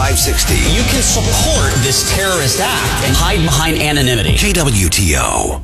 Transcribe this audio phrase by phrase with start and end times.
[0.00, 0.54] 560.
[0.72, 4.32] You can support this terrorist act and hide behind anonymity.
[4.32, 5.60] KWTO.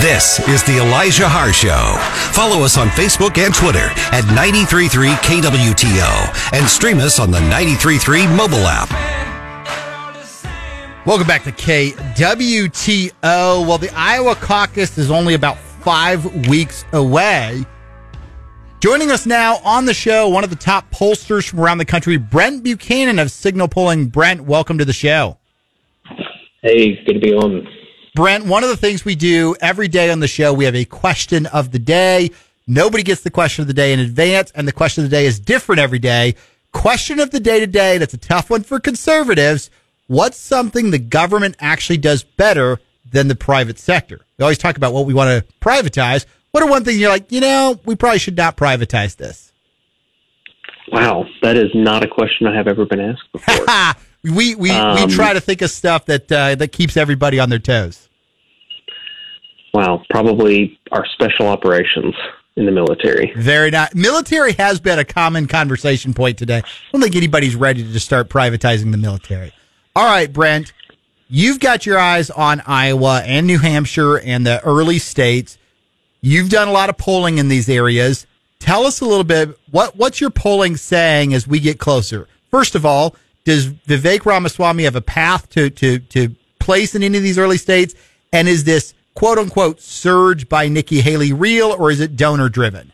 [0.00, 1.98] This is the Elijah Haahr Show.
[2.32, 8.26] Follow us on Facebook and Twitter at 933 KWTO and stream us on the 933
[8.26, 9.17] mobile app.
[11.08, 13.12] Welcome back to KWTO.
[13.22, 17.64] Well, the Iowa caucus is only about five weeks away.
[18.80, 22.18] Joining us now on the show, one of the top pollsters from around the country,
[22.18, 24.08] Brent Buchanan of Cygnal Polling.
[24.08, 25.38] Brent, welcome to the show.
[26.60, 27.66] Hey, good to be on.
[28.14, 30.84] Brent, one of the things we do every day on the show, we have a
[30.84, 32.32] question of the day.
[32.66, 35.24] Nobody gets the question of the day in advance, and the question of the day
[35.24, 36.34] is different every day.
[36.72, 39.70] Question of the day today, that's a tough one for conservatives.
[40.08, 42.80] What's something the government actually does better
[43.10, 44.20] than the private sector?
[44.38, 46.24] We always talk about what we want to privatize.
[46.50, 49.52] What are one thing you're like, you know, we probably should not privatize this?
[50.90, 53.66] Wow, that is not a question I have ever been asked before.
[54.24, 57.50] we we, Um, we try to think of stuff that uh, that keeps everybody on
[57.50, 58.08] their toes.
[59.74, 62.14] wow, probably our special operations
[62.56, 63.32] in the military.
[63.36, 63.94] Very not.
[63.94, 66.58] Military has been a common conversation point today.
[66.58, 66.62] I
[66.92, 69.52] don't think anybody's ready to just start privatizing the military.
[69.98, 70.72] All right, Brent,
[71.28, 75.58] you've got your eyes on Iowa and New Hampshire and the early states.
[76.20, 78.24] You've done a lot of polling in these areas.
[78.60, 82.28] Tell us a little bit what what's your polling saying as we get closer.
[82.48, 87.18] First of all, does Vivek Ramaswamy have a path to to to place in any
[87.18, 87.96] of these early states?
[88.32, 92.92] And is this quote unquote surge by Nikki Haley real or is it donor driven?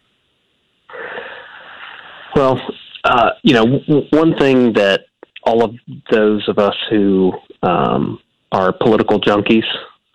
[2.35, 2.59] Well,
[3.05, 5.03] uh, you know, w- one thing that
[5.47, 5.75] all of
[6.11, 8.19] those of us who um,
[8.53, 9.67] are political junkies,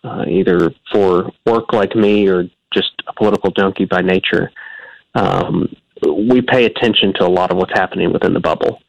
[0.03, 4.52] uh, either for work like me or just a political junkie by nature,
[5.16, 5.73] um,
[6.05, 8.81] we pay attention to a lot of what's happening within the bubble.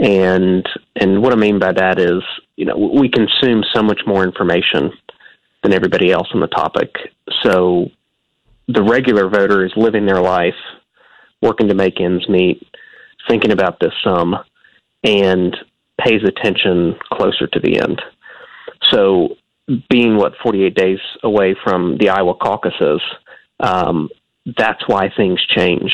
[0.00, 0.66] And
[0.96, 2.22] and what I mean by that is,
[2.56, 4.92] you know, we consume so much more information
[5.62, 6.94] than everybody else on the topic.
[7.42, 7.90] So
[8.68, 10.54] the regular voter is living their life,
[11.42, 12.64] working to make ends meet,
[13.28, 14.36] thinking about this some,
[15.02, 15.56] and
[16.00, 18.00] pays attention closer to the end.
[18.90, 19.36] So,
[19.90, 23.02] being what 48 days away from the Iowa caucuses,
[23.60, 24.08] um,
[24.56, 25.92] that's why things change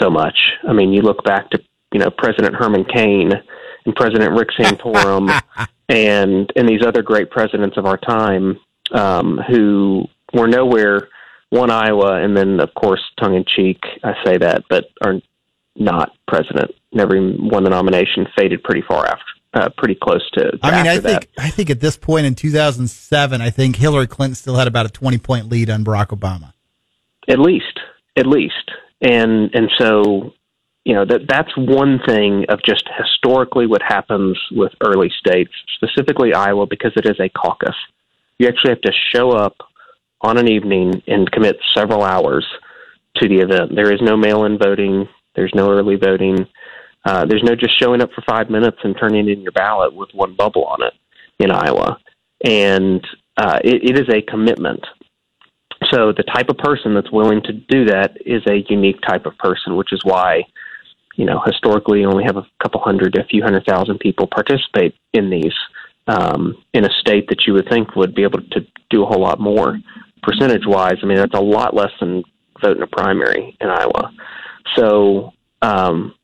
[0.00, 0.36] so much.
[0.68, 1.60] I mean, you look back to
[1.92, 3.32] you know President Herman Cain
[3.84, 5.40] and President Rick Santorum
[5.88, 8.58] and and these other great presidents of our time
[8.92, 11.08] um, who were nowhere
[11.50, 15.20] won Iowa, and then of course tongue in cheek I say that, but are
[15.76, 16.72] not president.
[16.92, 18.26] Never even won the nomination.
[18.36, 19.24] Faded pretty far after,
[19.54, 20.52] uh, pretty close to.
[20.52, 24.06] to I mean, I think I think at this point in 2007, I think Hillary
[24.06, 26.52] Clinton still had about a 20 point lead on Barack Obama.
[27.28, 27.78] At least,
[28.16, 28.70] at least,
[29.00, 30.34] and and so
[30.84, 36.34] you know that that's one thing of just historically what happens with early states, specifically
[36.34, 37.76] Iowa, because it is a caucus.
[38.38, 39.56] You actually have to show up
[40.20, 42.46] on an evening and commit several hours
[43.16, 43.74] to the event.
[43.74, 45.08] There is no mail-in voting.
[45.34, 46.46] There's no early voting.
[47.04, 50.08] Uh, there's no just showing up for five minutes and turning in your ballot with
[50.12, 50.92] one bubble on it
[51.38, 51.98] in Iowa,
[52.44, 53.04] and
[53.36, 54.84] uh, it, it is a commitment.
[55.90, 59.36] So the type of person that's willing to do that is a unique type of
[59.38, 60.44] person, which is why,
[61.16, 64.28] you know, historically you only have a couple hundred, to a few hundred thousand people
[64.28, 65.54] participate in these
[66.06, 69.20] um, in a state that you would think would be able to do a whole
[69.20, 69.78] lot more
[70.22, 70.96] percentage wise.
[71.02, 72.22] I mean, that's a lot less than
[72.62, 74.12] vote in a primary in Iowa.
[74.76, 76.14] So, um,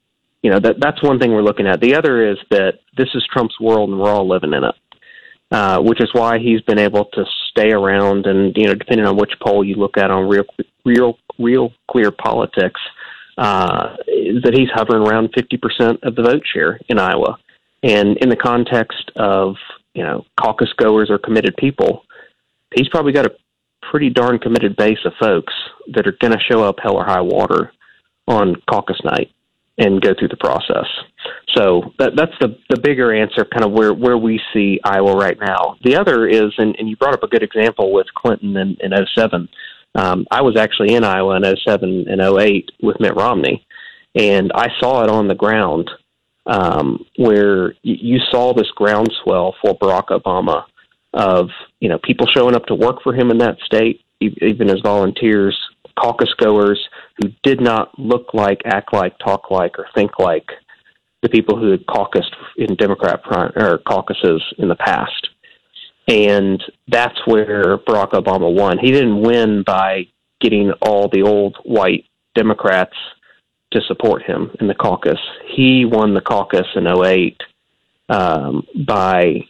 [0.42, 1.80] you know, that that's one thing we're looking at.
[1.80, 4.74] The other is that this is Trump's world and we're all living in it.
[5.50, 9.16] Uh, which is why he's been able to stay around, and you know, depending on
[9.16, 10.44] which poll you look at on real,
[10.84, 12.78] real, real clear politics,
[13.38, 13.96] uh,
[14.42, 17.38] that he's hovering around fifty percent of the vote share in Iowa,
[17.82, 19.54] and in the context of
[19.94, 22.04] you know caucus goers or committed people,
[22.74, 23.34] he's probably got a
[23.90, 25.54] pretty darn committed base of folks
[25.94, 27.72] that are going to show up hell or high water
[28.26, 29.30] on caucus night
[29.78, 30.86] and go through the process.
[31.56, 35.38] So that, that's the the bigger answer, kind of where where we see Iowa right
[35.40, 35.76] now.
[35.82, 38.92] The other is, and, and you brought up a good example with Clinton in, in
[39.16, 39.48] 07.
[39.94, 43.66] Um, I was actually in Iowa in 07 and 08 with Mitt Romney,
[44.14, 45.90] and I saw it on the ground
[46.46, 50.64] um, where you, saw this groundswell for Barack Obama
[51.14, 51.48] of
[51.80, 55.58] you know people showing up to work for him in that state, even as volunteers,
[55.98, 56.80] caucus goers
[57.20, 60.46] who did not look like, act like, talk like, or think like
[61.22, 65.28] the people who had caucused in Democrat prim- or caucuses in the past.
[66.06, 68.78] And that's where Barack Obama won.
[68.78, 70.06] He didn't win by
[70.40, 72.04] getting all the old white
[72.34, 72.94] Democrats
[73.72, 75.18] to support him in the caucus.
[75.54, 77.36] He won the caucus in 08
[78.08, 79.44] um, by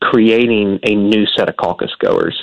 [0.00, 2.38] creating a new set of caucus goers.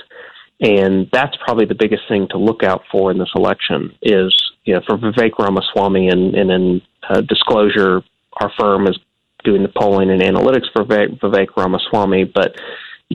[0.62, 4.76] And that's probably the biggest thing to look out for in this election is, you
[4.76, 8.04] know, for Vivek Ramaswamy and, and in uh, disclosure,
[8.40, 8.98] our firm is
[9.44, 12.56] doing the polling and analytics for Vivek, Ramaswamy, but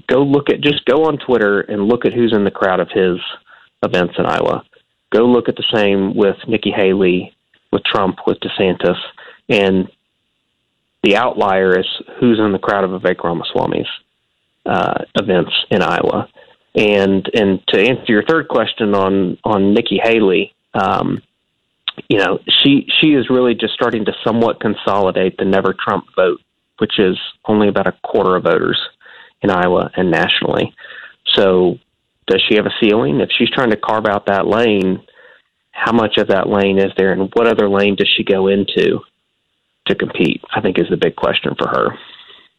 [0.08, 2.88] go look at, just go on Twitter and look at who's in the crowd of
[2.90, 3.18] his
[3.82, 4.64] events in Iowa.
[5.12, 7.32] Go look at the same with Nikki Haley,
[7.72, 8.98] with Trump, with DeSantis,
[9.48, 9.88] and
[11.04, 11.86] the outlier is
[12.18, 13.86] who's in the crowd of Vivek Ramaswamy's
[14.66, 16.28] uh, events in Iowa.
[16.76, 21.22] And and to answer your third question on on Nikki Haley, um,
[22.08, 26.40] you know she she is really just starting to somewhat consolidate the Never Trump vote,
[26.78, 28.78] which is only about a quarter of voters
[29.42, 30.74] in Iowa and nationally.
[31.34, 31.78] So
[32.26, 33.20] does she have a ceiling?
[33.20, 35.02] If she's trying to carve out that lane,
[35.70, 39.00] how much of that lane is there, and what other lane does she go into
[39.86, 40.42] to compete?
[40.54, 41.98] I think is the big question for her.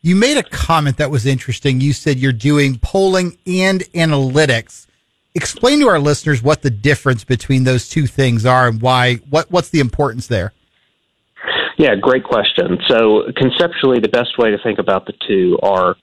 [0.08, 1.82] You made a comment that was interesting.
[1.82, 4.88] You said you're doing polling and analytics.
[5.36, 9.16] Explain to our listeners what the difference between those two things are and why.
[9.30, 10.54] What what's the importance there?
[11.78, 12.78] Yeah, great question.
[12.88, 15.98] So conceptually, the best way to think about the two are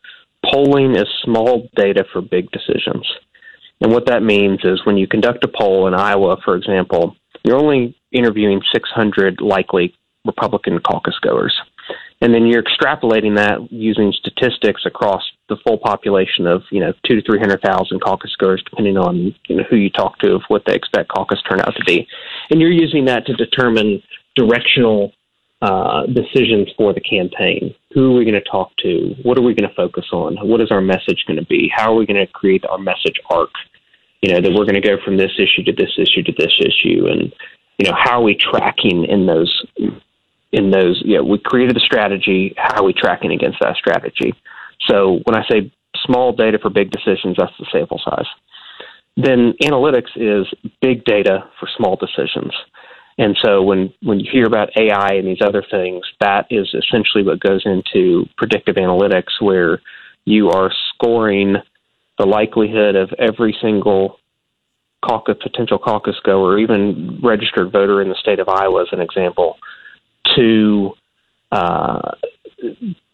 [0.53, 3.11] polling is small data for big decisions.
[3.81, 7.57] And what that means is when you conduct a poll in Iowa, for example, you're
[7.57, 9.95] only interviewing 600 likely
[10.27, 11.59] Republican caucus goers.
[12.25, 17.17] And then you're extrapolating that using statistics across the full population of, you know, two
[17.17, 20.75] to 300,000 caucus goers, depending on you know, who you talk to, of what they
[20.75, 22.09] expect caucus turnout to be.
[22.49, 24.03] And you're using that to determine
[24.37, 25.13] directional
[25.61, 27.75] uh, decisions for the campaign.
[27.93, 29.15] Who are we going to talk to?
[29.23, 30.39] What are we going to focus on?
[30.49, 31.71] What is our message going to be?
[31.77, 33.51] How are we going to create our message arc?
[34.23, 36.55] You know, that we're going to go from this issue to this issue to this
[36.59, 37.07] issue.
[37.07, 37.31] And,
[37.77, 39.63] you know, how are we tracking in those
[40.55, 42.55] in those, you know, we created the strategy.
[42.57, 44.33] How are we tracking against that strategy?
[44.89, 45.73] So when I say
[46.07, 48.27] small data for big decisions, that's the sample size.
[49.17, 50.47] Then analytics is
[50.81, 52.53] big data for small decisions.
[53.19, 57.25] And so when, when you hear about AI and these other things, that is essentially
[57.25, 59.81] what goes into predictive analytics, where
[60.25, 61.57] you are scoring
[62.19, 64.19] the likelihood of every single
[65.05, 69.57] caucus, potential caucus goer, even registered voter in the state of Iowa, as an example,
[70.37, 70.93] to
[71.53, 72.13] uh,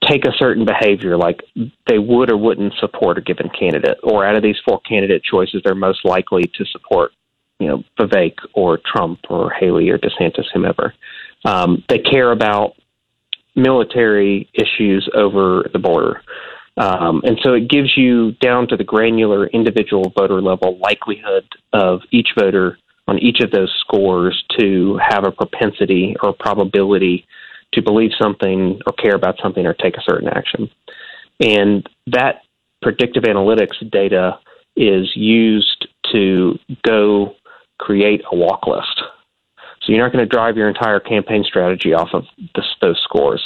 [0.07, 1.43] take a certain behavior, like
[1.89, 5.61] they would or wouldn't support a given candidate, or out of these four candidate choices,
[5.65, 7.13] they're most likely to support,
[7.59, 10.95] you know, Vivek or Trump or Haley or DeSantis, whomever.
[11.45, 12.75] Um, they care about
[13.57, 16.23] military issues over the border.
[16.77, 22.01] Um, and so it gives you down to the granular individual voter level likelihood of
[22.11, 22.79] each voter
[23.11, 27.27] on each of those scores to have a propensity or probability
[27.75, 30.71] to believe something or care about something or take a certain action.
[31.41, 32.43] And that
[32.81, 34.39] predictive analytics data
[34.77, 37.35] is used to go
[37.79, 39.03] create a walk list.
[39.83, 42.25] So you're not going to drive your entire campaign strategy off of
[42.55, 43.43] this, those scores.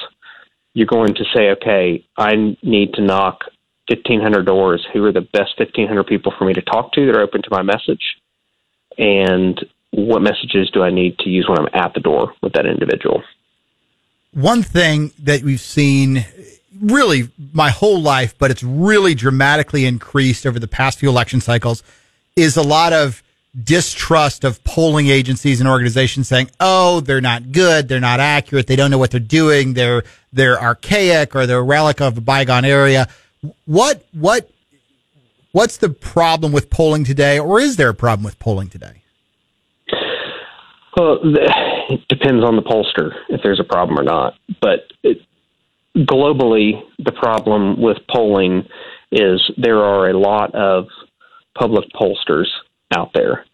[0.75, 3.45] You're going to say, okay, I need to knock
[3.89, 4.87] 1,500 doors.
[4.93, 7.49] Who are the best 1,500 people for me to talk to that are open to
[7.51, 8.03] my message?
[8.99, 12.67] And what messages do I need to use when I'm at the door with that
[12.67, 13.23] individual?
[14.33, 16.27] One thing that we've seen
[16.81, 21.83] really my whole life, but it's really dramatically increased over the past few election cycles
[22.37, 23.23] is a lot of
[23.63, 28.77] distrust of polling agencies and organizations saying, "Oh, they're not good, they're not accurate, they
[28.77, 32.65] don't know what they're doing, they're they're archaic or they're a relic of a bygone
[32.65, 33.07] area."
[33.67, 34.51] What what
[35.55, 39.03] What's the problem with polling today, or is there a problem with polling today?
[40.97, 44.35] Well, it depends on the pollster if there's a problem or not.
[44.61, 45.19] But it,
[45.97, 48.67] globally, the problem with polling
[49.13, 50.87] is there are a lot of
[51.57, 52.49] public pollsters
[52.93, 53.45] out there.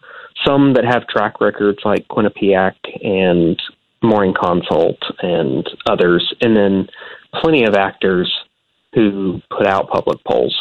[0.47, 3.61] Some that have track records like Quinnipiac and
[4.03, 6.87] Morning Consult and others, and then
[7.43, 8.33] plenty of actors
[8.95, 10.57] who put out public polls.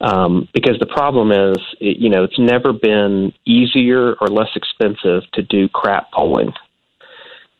[0.00, 5.22] Um, because the problem is, it, you know, it's never been easier or less expensive
[5.34, 6.52] to do crap polling.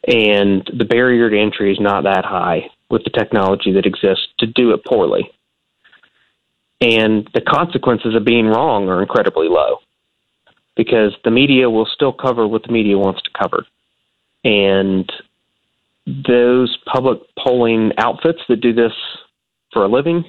[0.07, 4.47] And the barrier to entry is not that high with the technology that exists to
[4.47, 5.31] do it poorly.
[6.81, 9.79] And the consequences of being wrong are incredibly low
[10.77, 13.67] because the media will still cover what the media wants to cover.
[14.45, 15.11] And
[16.07, 18.93] those public polling outfits that do this
[19.75, 20.25] for a living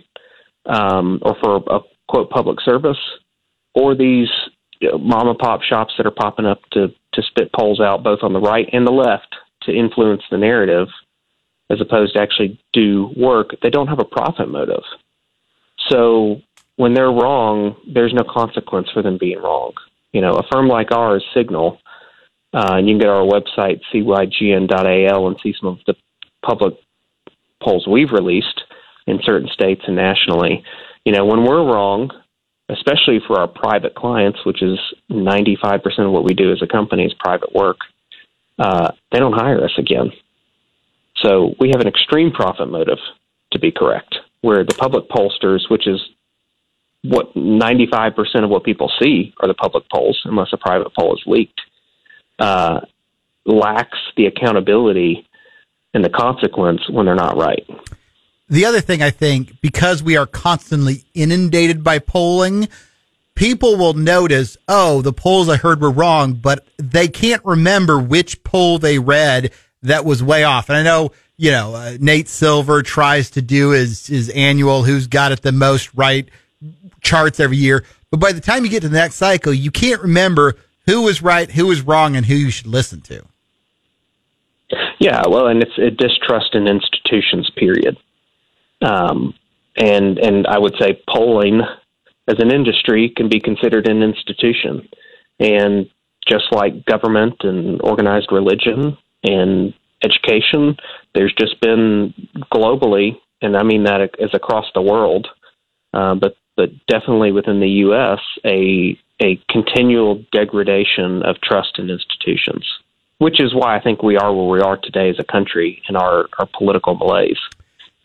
[0.65, 1.79] um, or for a
[2.11, 2.99] quote public service
[3.73, 4.29] or these
[4.79, 8.03] you know, mom and pop shops that are popping up to to spit polls out
[8.03, 10.87] both on the right and the left to influence the narrative
[11.71, 14.83] as opposed to actually do work, they don't have a profit motive.
[15.89, 16.41] So
[16.75, 19.73] when they're wrong, there's no consequence for them being wrong.
[20.11, 21.77] You know, a firm like ours, Cygnal,
[22.53, 25.95] uh, and you can go to our website, cygn.al, and see some of the
[26.45, 26.73] public
[27.63, 28.63] polls we've released
[29.07, 30.63] in certain states and nationally.
[31.05, 32.11] You know, when we're wrong,
[32.69, 34.79] especially for our private clients, which is
[35.09, 37.77] 95% of what we do as a company is private work,
[38.59, 40.11] uh, they don't hire us again.
[41.17, 42.99] So we have an extreme profit motive
[43.51, 45.99] to be correct, where the public pollsters, which is
[47.03, 51.23] what 95% of what people see are the public polls, unless a private poll is
[51.25, 51.59] leaked,
[52.39, 52.81] uh,
[53.45, 55.27] lacks the accountability
[55.93, 57.67] and the consequence when they're not right.
[58.51, 62.67] The other thing I think, because we are constantly inundated by polling,
[63.33, 68.43] people will notice, oh, the polls I heard were wrong, but they can't remember which
[68.43, 69.51] poll they read
[69.83, 70.67] that was way off.
[70.67, 75.07] And I know, you know, uh, Nate Silver tries to do his, his annual who's
[75.07, 76.27] got it the most right
[76.99, 77.85] charts every year.
[78.09, 81.21] But by the time you get to the next cycle, you can't remember who was
[81.21, 83.23] right, who was wrong, and who you should listen to.
[84.99, 87.49] Yeah, well, and it's a distrust in institutions.
[87.55, 87.97] Period.
[88.81, 89.33] Um,
[89.77, 91.61] and and I would say polling
[92.27, 94.87] as an industry can be considered an institution,
[95.39, 95.89] and
[96.27, 99.73] just like government and organized religion and
[100.03, 100.77] education,
[101.13, 102.13] there's just been
[102.53, 105.27] globally, and I mean that as across the world,
[105.93, 108.19] uh, but but definitely within the U.S.
[108.45, 112.67] a a continual degradation of trust in institutions,
[113.19, 115.95] which is why I think we are where we are today as a country in
[115.95, 117.37] our, our political malaise.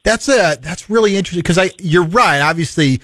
[0.07, 2.41] That's a that's really interesting because I you're right.
[2.41, 3.01] Obviously,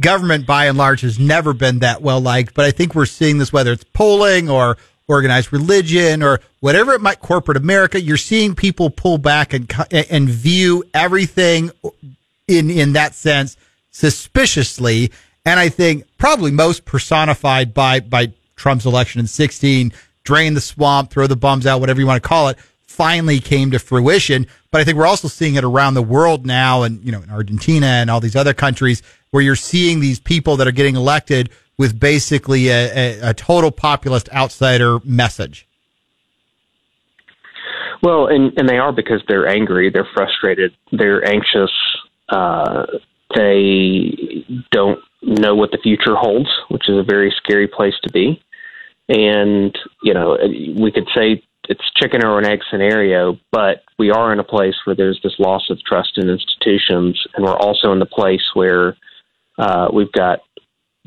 [0.00, 3.36] government by and large has never been that well liked, but I think we're seeing
[3.36, 8.00] this whether it's polling or organized religion or whatever it might corporate America.
[8.00, 11.72] You're seeing people pull back and and view everything
[12.48, 13.58] in in that sense
[13.90, 15.12] suspiciously
[15.44, 19.92] and I think probably most personified by by Trump's election in 16,
[20.24, 22.56] drain the swamp, throw the bums out, whatever you want to call it,
[22.96, 24.46] finally came to fruition.
[24.70, 27.30] But I think we're also seeing it around the world now, and you know, in
[27.30, 31.50] Argentina and all these other countries, where you're seeing these people that are getting elected
[31.78, 35.66] with basically a, a, a total populist outsider message.
[38.02, 41.70] Well, and and they are because they're angry, they're frustrated, they're anxious.
[42.28, 42.86] Uh,
[43.34, 48.42] they don't know what the future holds, which is a very scary place to be.
[49.08, 50.36] And, you know,
[50.76, 54.74] we could say it's chicken or an egg scenario, but we are in a place
[54.84, 58.96] where there's this loss of trust in institutions, and we're also in the place where
[59.58, 60.40] uh, we've got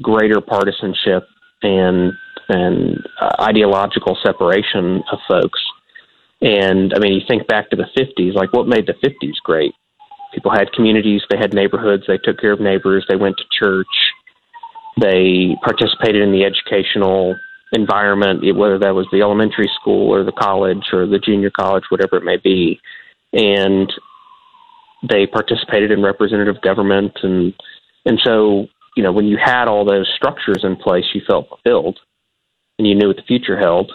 [0.01, 1.27] greater partisanship
[1.61, 2.13] and
[2.49, 5.59] and uh, ideological separation of folks.
[6.41, 9.73] And I mean, you think back to the 50s, like what made the 50s great?
[10.33, 13.87] People had communities, they had neighborhoods, they took care of neighbors, they went to church,
[14.99, 17.35] they participated in the educational
[17.71, 22.17] environment, whether that was the elementary school or the college or the junior college, whatever
[22.17, 22.79] it may be.
[23.33, 23.91] And
[25.07, 27.53] they participated in representative government and
[28.05, 31.99] and so, you know, when you had all those structures in place you felt fulfilled
[32.77, 33.91] and you knew what the future held.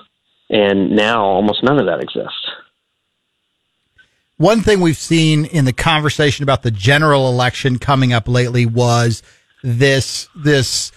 [0.50, 2.46] And now almost none of that exists.
[4.36, 9.22] One thing we've seen in the conversation about the general election coming up lately was
[9.62, 10.92] this this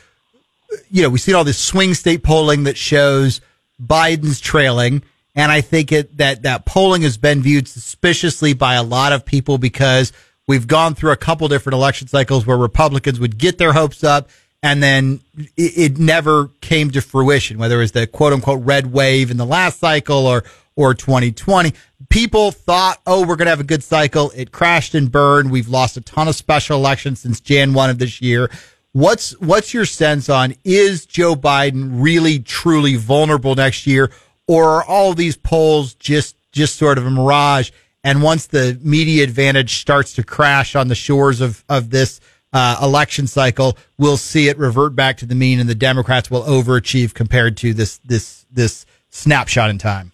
[0.90, 3.42] you know we see all this swing state polling that shows
[3.82, 5.04] Biden's trailing
[5.36, 9.26] and I think it that that polling has been viewed suspiciously by a lot of
[9.26, 10.14] people because
[10.48, 14.30] we've gone through a couple different election cycles where Republicans would get their hopes up
[14.64, 18.92] and then it, it never came to fruition whether it was the quote unquote red
[18.92, 20.44] wave in the last cycle or
[20.76, 21.74] or 2020
[22.10, 24.32] people thought, oh, we're going to have a good cycle.
[24.36, 25.52] It crashed and burned.
[25.52, 28.50] We've lost a ton of special elections since Jan 1 of this year.
[28.98, 34.10] What's, what's your sense on is Joe Biden really truly vulnerable next year
[34.48, 37.70] or are all these polls just, just sort of a mirage?
[38.04, 42.20] And once the media advantage starts to crash on the shores of, of this,
[42.54, 46.42] uh, election cycle, we'll see it revert back to the mean and the Democrats will
[46.42, 50.12] overachieve compared to this, this, this snapshot in time.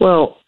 [0.00, 0.38] Well,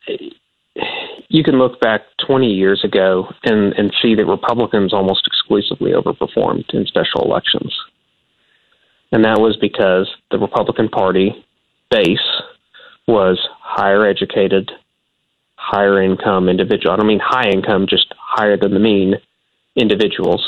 [1.30, 6.68] you can look back 20 years ago and, and see that Republicans almost exclusively overperformed
[6.74, 7.72] in special elections.
[9.12, 11.44] And that was because the Republican Party
[11.90, 12.18] base
[13.06, 14.72] was higher educated,
[15.54, 16.92] higher income individual.
[16.92, 19.14] I don't mean high income, just higher than the mean
[19.76, 20.44] individuals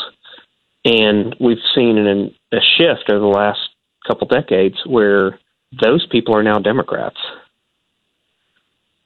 [0.85, 3.61] And we've seen an, a shift over the last
[4.07, 5.39] couple decades where
[5.81, 7.19] those people are now Democrats.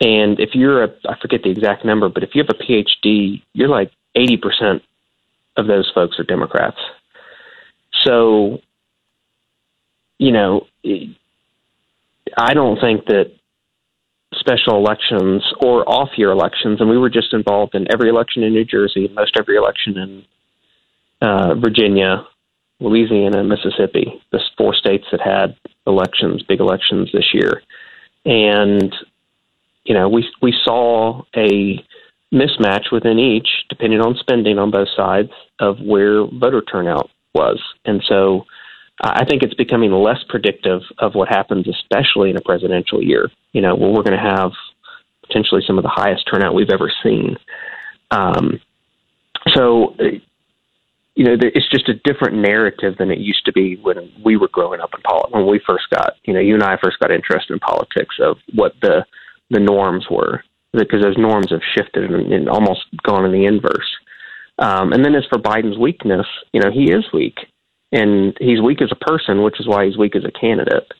[0.00, 3.43] And if you're a, I forget the exact number, but if you have a PhD,
[3.55, 4.83] you're like 80%
[5.57, 6.76] of those folks are Democrats.
[8.05, 8.61] So,
[10.19, 10.67] you know,
[12.37, 13.33] I don't think that
[14.35, 18.53] special elections or off year elections, and we were just involved in every election in
[18.53, 20.25] New Jersey, most every election in
[21.23, 22.26] uh, Virginia,
[22.81, 27.62] Louisiana, and Mississippi, the four states that had elections, big elections this year.
[28.26, 28.95] And,
[29.87, 31.83] you know, we, we saw a
[32.35, 37.62] mismatch within each, depending on spending on both sides, of where voter turnout was.
[37.85, 38.45] And so
[39.00, 43.61] I think it's becoming less predictive of what happens, especially in a presidential year, you
[43.61, 44.52] know, where we're going to have
[45.26, 47.37] potentially some of the highest turnout we've ever seen.
[48.11, 48.61] Um,
[49.55, 49.95] so,
[51.14, 54.49] you know, it's just a different narrative than it used to be when we were
[54.49, 55.35] growing up in politics.
[55.35, 58.38] When we first got, you know, you and I first got interested in politics of
[58.55, 59.05] what the
[59.50, 63.91] the norms were, because those norms have shifted and, and almost gone in the inverse.
[64.59, 67.37] Um, and then as for Biden's weakness, you know, he is weak,
[67.93, 70.91] and he's weak as a person, which is why he's weak as a candidate.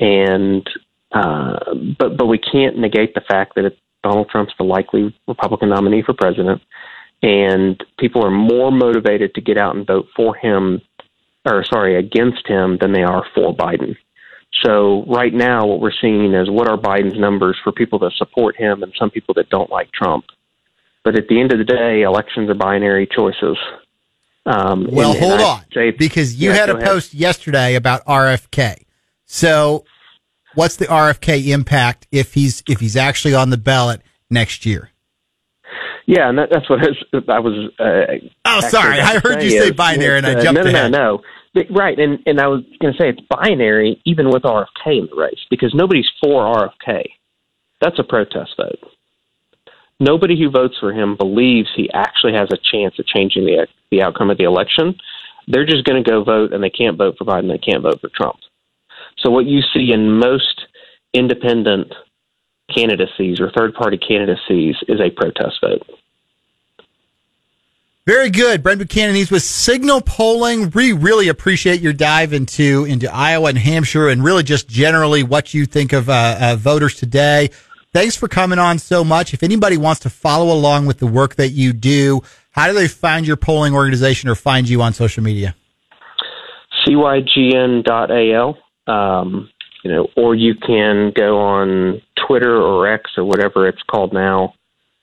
[0.00, 0.68] And
[1.12, 1.58] uh,
[1.98, 6.14] but but we can't negate the fact that Donald Trump's the likely Republican nominee for
[6.14, 6.62] president
[7.22, 10.82] and people are more motivated to get out and vote for him,
[11.44, 13.96] or sorry, against him than they are for Biden.
[14.64, 18.56] So right now, what we're seeing is what are Biden's numbers for people that support
[18.56, 20.24] him and some people that don't like Trump.
[21.04, 23.56] But at the end of the day, elections are binary choices.
[24.44, 26.86] Um, well, and, hold and on, say, because you yeah, had a ahead.
[26.86, 28.84] post yesterday about RFK.
[29.26, 29.84] So,
[30.54, 34.90] what's the RFK impact if he's if he's actually on the ballot next year?
[36.06, 37.28] Yeah, and that, that's what I was.
[37.28, 40.58] I was uh, oh, sorry, I heard you say is, binary, and I uh, jumped
[40.58, 40.92] no, no, ahead.
[40.92, 41.22] No, no, no.
[41.54, 45.16] Right, and and I was going to say it's binary even with RFK in the
[45.16, 47.04] race because nobody's for RFK.
[47.80, 48.78] That's a protest vote.
[50.00, 54.02] Nobody who votes for him believes he actually has a chance of changing the the
[54.02, 54.94] outcome of the election.
[55.46, 57.48] They're just going to go vote, and they can't vote for Biden.
[57.48, 58.38] They can't vote for Trump.
[59.18, 60.66] So what you see in most
[61.12, 61.92] independent
[62.74, 65.82] candidacies or third party candidacies is a protest vote.
[68.04, 68.64] Very good.
[68.64, 70.70] Brent Buchanan, he's with Cygnal Polling.
[70.70, 75.54] We really appreciate your dive into, into Iowa and Hampshire and really just generally what
[75.54, 77.50] you think of uh, uh, voters today.
[77.92, 79.34] Thanks for coming on so much.
[79.34, 82.88] If anybody wants to follow along with the work that you do, how do they
[82.88, 85.54] find your polling organization or find you on social media?
[86.84, 88.58] cygn.al.
[88.88, 89.48] Um,
[89.84, 94.54] you know, or you can go on Twitter or X or whatever it's called now.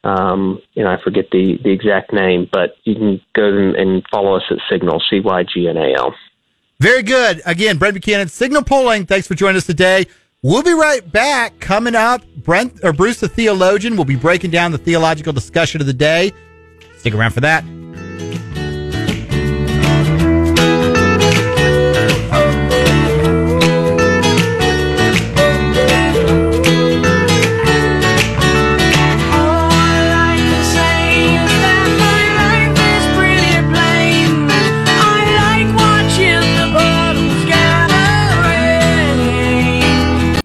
[0.04, 4.36] Um, you know, I forget the, the exact name, but you can go and follow
[4.36, 6.14] us at Cygnal, C Y G N A L.
[6.80, 7.42] Very good.
[7.46, 9.06] Again, Brent Buchanan, Cygnal Polling.
[9.06, 10.06] Thanks for joining us today.
[10.42, 11.60] We'll be right back.
[11.60, 15.88] Coming up, Brent or Bruce, the theologian, will be breaking down the theological discussion of
[15.88, 16.32] the day.
[16.98, 17.66] Stick around for that.